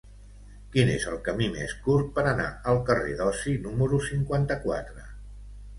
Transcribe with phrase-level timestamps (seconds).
[0.75, 5.09] Quin és el camí més curt per anar al carrer d'Osi número cinquanta-quatre?